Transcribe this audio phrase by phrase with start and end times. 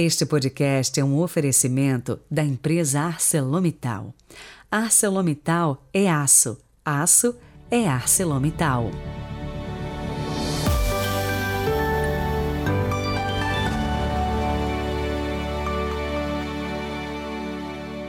[0.00, 4.14] Este podcast é um oferecimento da empresa ArcelorMittal.
[4.70, 7.34] ArcelorMittal é aço, aço
[7.68, 8.92] é ArcelorMittal.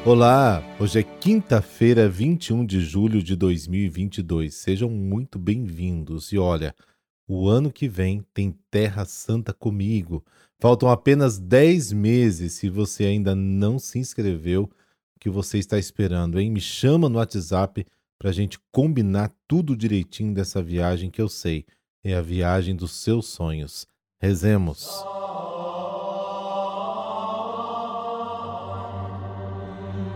[0.06, 4.54] Olá, hoje é quinta-feira, 21 de julho de 2022.
[4.54, 6.32] Sejam muito bem-vindos.
[6.32, 6.76] E olha,
[7.30, 10.26] o ano que vem tem Terra Santa comigo.
[10.60, 12.54] Faltam apenas 10 meses.
[12.54, 16.50] Se você ainda não se inscreveu, o que você está esperando, hein?
[16.50, 17.86] Me chama no WhatsApp
[18.18, 21.66] para a gente combinar tudo direitinho dessa viagem que eu sei
[22.04, 23.86] é a viagem dos seus sonhos.
[24.20, 25.04] Rezemos.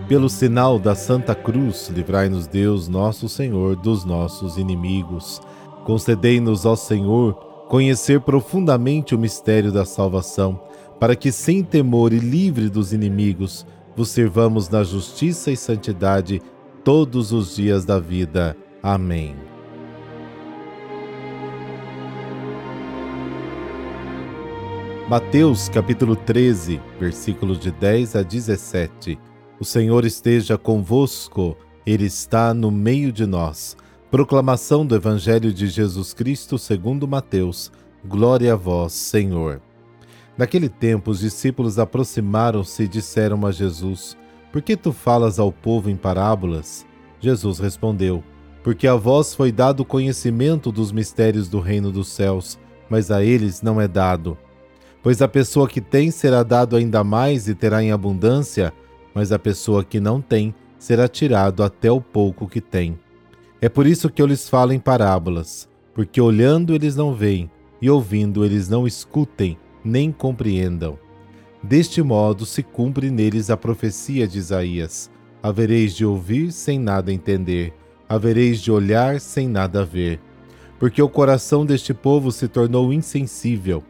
[0.08, 5.42] Pelo sinal da Santa Cruz, livrai-nos Deus, nosso Senhor, dos nossos inimigos.
[5.86, 7.34] Concedei-nos, ó Senhor,
[7.68, 10.60] conhecer profundamente o mistério da salvação,
[11.00, 13.66] para que, sem temor e livre dos inimigos,
[13.96, 16.42] vos servamos na justiça e santidade
[16.84, 18.56] todos os dias da vida.
[18.82, 19.36] Amém.
[25.10, 29.20] Mateus capítulo 13, versículos de 10 a 17.
[29.60, 33.78] O Senhor esteja convosco, Ele está no meio de nós.
[34.14, 37.72] Proclamação do Evangelho de Jesus Cristo segundo Mateus.
[38.06, 39.60] Glória a vós, Senhor.
[40.38, 44.16] Naquele tempo, os discípulos aproximaram-se e disseram a Jesus:
[44.52, 46.86] Por que tu falas ao povo em parábolas?
[47.20, 48.24] Jesus respondeu:
[48.64, 53.64] Porque a vós foi dado conhecimento dos mistérios do reino dos céus, mas a eles
[53.64, 54.38] não é dado.
[55.02, 58.72] Pois a pessoa que tem será dado ainda mais e terá em abundância,
[59.12, 62.96] mas a pessoa que não tem será tirado até o pouco que tem.
[63.64, 67.50] É por isso que eu lhes falo em parábolas, porque olhando eles não veem,
[67.82, 71.00] e ouvindo eles não escutem, nem compreendam.
[71.64, 75.10] Deste modo se cumpre neles a profecia de Isaías:
[75.42, 77.74] havereis de ouvir sem nada entender,
[78.10, 80.20] havereis de olhar sem nada ver.
[80.78, 83.82] Porque o coração deste povo se tornou insensível.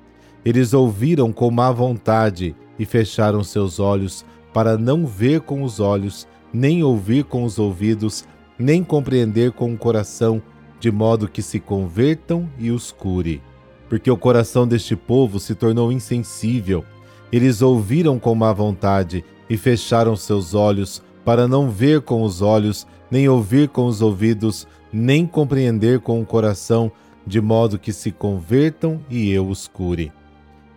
[0.45, 4.23] Eles ouviram com má vontade e fecharam seus olhos
[4.53, 8.23] para não ver com os olhos, nem ouvir com os ouvidos,
[8.57, 10.41] nem compreender com o coração,
[10.79, 13.41] de modo que se convertam e os cure.
[13.89, 16.83] Porque o coração deste povo se tornou insensível.
[17.31, 22.85] Eles ouviram com má vontade e fecharam seus olhos para não ver com os olhos,
[23.09, 26.91] nem ouvir com os ouvidos, nem compreender com o coração,
[27.25, 30.11] de modo que se convertam e eu os cure.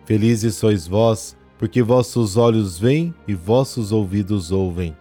[0.05, 4.95] Felizes sois vós, porque vossos olhos veem e vossos ouvidos ouvem.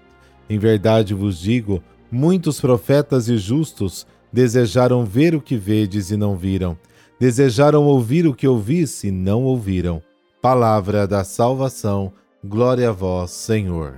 [0.51, 6.37] Em verdade vos digo, Muitos profetas e justos desejaram ver o que vedes e não
[6.37, 6.79] viram,
[7.19, 10.01] desejaram ouvir o que ouvis e não ouviram.
[10.41, 12.13] Palavra da salvação,
[12.45, 13.95] glória a vós, Senhor.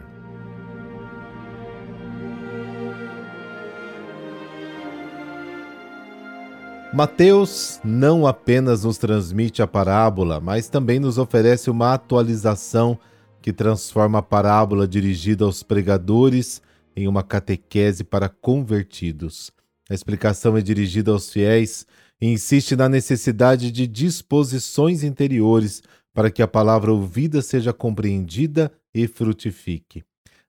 [6.95, 12.99] Mateus não apenas nos transmite a parábola, mas também nos oferece uma atualização
[13.43, 16.63] que transforma a parábola dirigida aos pregadores
[16.99, 19.53] em uma catequese para convertidos.
[19.89, 21.87] A explicação é dirigida aos fiéis
[22.21, 25.81] e insiste na necessidade de disposições interiores
[26.13, 30.03] para que a palavra ouvida seja compreendida e frutifique.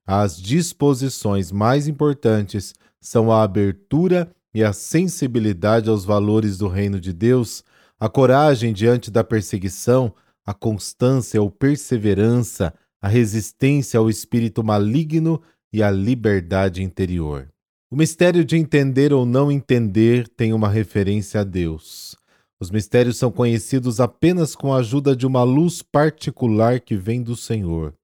[0.04, 7.12] As disposições mais importantes são a abertura e a sensibilidade aos valores do reino de
[7.12, 7.62] Deus,
[7.98, 10.12] a coragem diante da perseguição,
[10.44, 15.40] a constância ou perseverança, a resistência ao espírito maligno
[15.72, 17.48] e a liberdade interior.
[17.90, 22.16] O mistério de entender ou não entender tem uma referência a Deus.
[22.60, 27.34] Os mistérios são conhecidos apenas com a ajuda de uma luz particular que vem do
[27.34, 27.94] Senhor.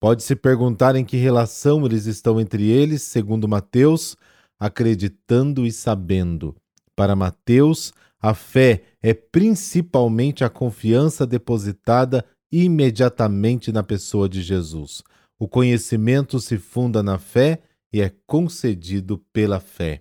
[0.00, 4.16] Pode-se perguntar em que relação eles estão entre eles, segundo Mateus,
[4.58, 6.54] acreditando e sabendo.
[6.94, 15.02] Para Mateus, a fé é principalmente a confiança depositada imediatamente na pessoa de Jesus.
[15.38, 17.60] O conhecimento se funda na fé
[17.92, 20.00] e é concedido pela fé.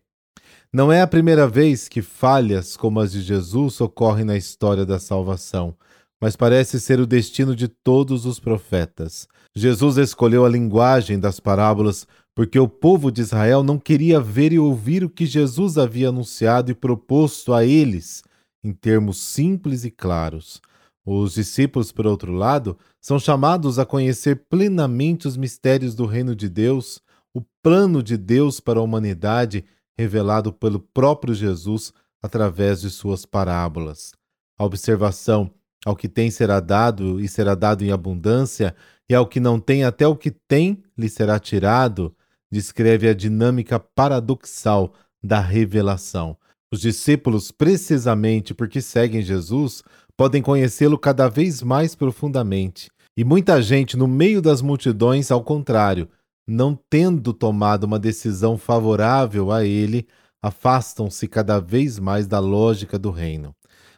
[0.72, 5.00] Não é a primeira vez que falhas como as de Jesus ocorrem na história da
[5.00, 5.76] salvação,
[6.22, 9.28] mas parece ser o destino de todos os profetas.
[9.56, 14.60] Jesus escolheu a linguagem das parábolas porque o povo de Israel não queria ver e
[14.60, 18.22] ouvir o que Jesus havia anunciado e proposto a eles,
[18.62, 20.62] em termos simples e claros.
[21.06, 26.50] Os discípulos, por outro lado, são chamados a conhecer plenamente os mistérios do reino de
[26.50, 27.00] Deus,
[27.34, 29.63] o plano de Deus para a humanidade
[29.98, 34.13] revelado pelo próprio Jesus através de suas parábolas.
[34.57, 35.52] A observação
[35.86, 38.75] ao que tem será dado e será dado em abundância
[39.08, 42.16] e ao que não tem, até o que tem lhe será tirado,
[42.51, 44.94] descreve a dinâmica paradoxal
[45.24, 46.36] da revelação.
[46.72, 49.84] Os discípulos, precisamente porque seguem Jesus,
[50.18, 52.90] podem conhecê-lo cada vez mais profundamente.
[53.18, 56.10] E muita gente, no meio das multidões, ao contrário,
[56.48, 60.08] não tendo tomado uma decisão favorável a ele,
[60.42, 63.56] afastam-se cada vez mais da lógica do reino.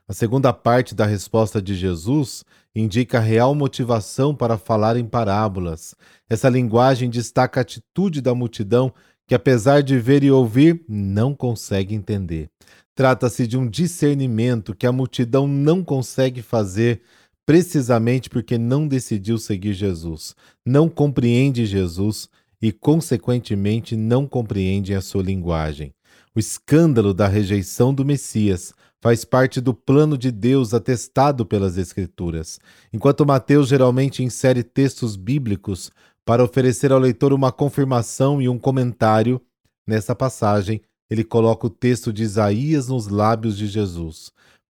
[0.08, 5.94] A segunda parte da resposta de Jesus indica a real motivação para falar em parábolas.
[6.30, 8.94] Essa linguagem destaca a atitude da multidão
[9.28, 12.50] que, apesar de ver e ouvir, não consegue entender.
[12.98, 17.04] Trata-se de um discernimento que a multidão não consegue fazer
[17.46, 20.36] precisamente porque não decidiu seguir Jesus,
[20.66, 22.28] não compreende Jesus
[22.60, 25.94] e, consequentemente, não compreende a sua linguagem.
[26.36, 32.60] O escândalo da rejeição do Messias faz parte do plano de Deus atestado pelas Escrituras.
[32.92, 35.92] Enquanto Mateus geralmente insere textos bíblicos
[36.26, 39.40] para oferecer ao leitor uma confirmação e um comentário,
[39.86, 44.31] nessa passagem ele coloca o texto de Isaías nos lábios de Jesus.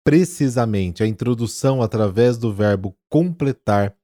[0.04, 3.94] Precisamente a introdução através do verbo completar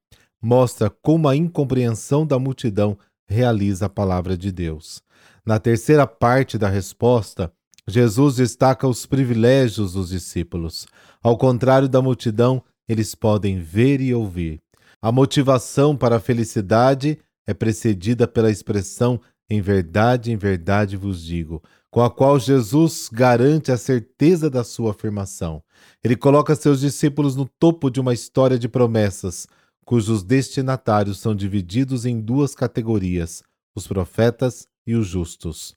[0.42, 5.02] mostra como a incompreensão da multidão realiza a palavra de Deus.
[5.44, 7.50] Na terceira parte da resposta,
[7.86, 10.86] Jesus destaca os privilégios dos discípulos.
[11.22, 14.60] Ao contrário da multidão, eles podem ver e ouvir.
[15.00, 21.62] A motivação para a felicidade é precedida pela expressão em verdade, em verdade vos digo,
[21.90, 25.62] com a qual Jesus garante a certeza da sua afirmação.
[26.02, 29.46] Ele coloca seus discípulos no topo de uma história de promessas,
[29.84, 33.42] cujos destinatários são divididos em duas categorias:
[33.76, 35.76] os profetas e os justos.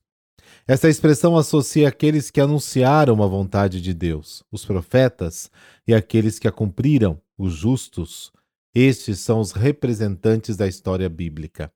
[0.65, 5.51] Essa expressão associa aqueles que anunciaram a vontade de Deus, os profetas,
[5.85, 8.31] e aqueles que a cumpriram, os justos.
[8.73, 11.71] Estes são os representantes da história bíblica.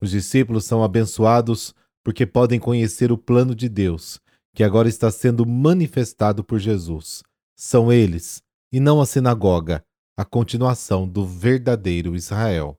[0.00, 1.74] Os discípulos são abençoados
[2.04, 4.20] porque podem conhecer o plano de Deus,
[4.54, 7.22] que agora está sendo manifestado por Jesus.
[7.56, 8.40] São eles,
[8.72, 9.84] e não a sinagoga,
[10.16, 12.78] a continuação do verdadeiro Israel.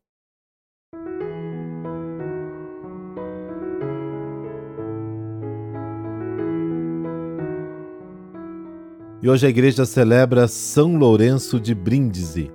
[9.22, 12.50] E hoje a igreja celebra São Lourenço de Brindisi.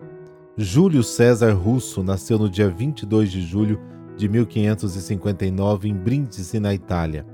[0.56, 3.78] Júlio César Russo nasceu no dia 22 de julho
[4.16, 7.26] de 1559 em Brindisi, na Itália.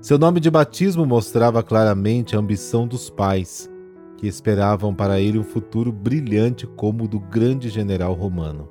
[0.00, 3.70] Seu nome de batismo mostrava claramente a ambição dos pais,
[4.16, 8.68] que esperavam para ele um futuro brilhante como o do grande general romano.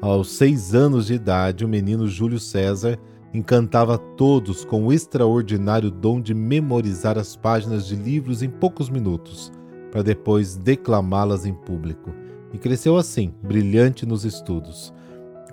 [0.00, 2.98] Aos seis anos de idade, o menino Júlio César
[3.32, 9.52] encantava todos com o extraordinário dom de memorizar as páginas de livros em poucos minutos,
[9.90, 12.12] para depois declamá-las em público,
[12.52, 14.92] e cresceu assim, brilhante nos estudos.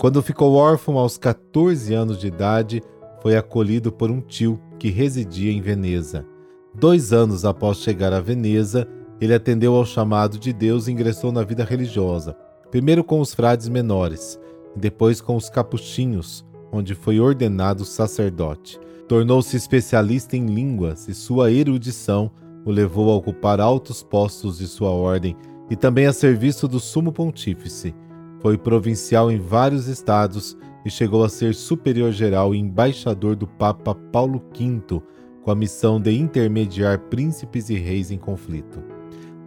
[0.02, 2.82] Quando ficou órfão aos 14 anos de idade,
[3.22, 6.26] foi acolhido por um tio que residia em Veneza.
[6.74, 8.88] Dois anos após chegar a Veneza,
[9.22, 12.36] ele atendeu ao chamado de Deus e ingressou na vida religiosa,
[12.72, 14.40] primeiro com os frades menores,
[14.76, 18.80] depois com os capuchinhos, onde foi ordenado sacerdote.
[19.08, 22.32] Tornou-se especialista em línguas e sua erudição
[22.66, 25.38] o levou a ocupar altos postos de sua ordem
[25.70, 27.94] e também a serviço do sumo pontífice.
[28.42, 34.42] Foi provincial em vários estados e chegou a ser superior-geral e embaixador do Papa Paulo
[34.58, 35.02] V,
[35.44, 38.84] com a missão de intermediar príncipes e reis em conflito.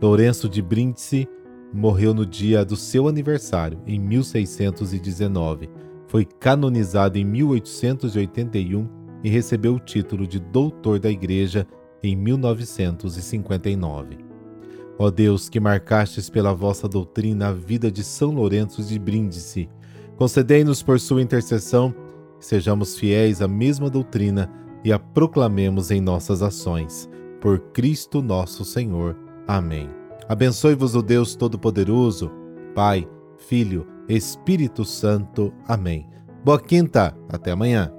[0.00, 1.28] Lourenço de Brindisi
[1.72, 5.68] morreu no dia do seu aniversário, em 1619
[6.14, 8.88] foi canonizado em 1881
[9.24, 11.66] e recebeu o título de doutor da Igreja
[12.00, 14.33] em 1959.
[14.98, 19.68] Ó Deus, que marcastes pela vossa doutrina a vida de São Lourenço de Brindisi,
[20.16, 21.94] concedei-nos por sua intercessão
[22.38, 24.50] que sejamos fiéis à mesma doutrina
[24.84, 27.08] e a proclamemos em nossas ações.
[27.40, 29.16] Por Cristo nosso Senhor.
[29.46, 29.90] Amém.
[30.28, 32.30] Abençoe-vos o Deus Todo-Poderoso,
[32.74, 35.52] Pai, Filho Espírito Santo.
[35.66, 36.06] Amém.
[36.44, 37.92] Boa quinta, até amanhã.